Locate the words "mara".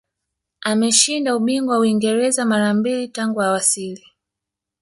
2.45-2.73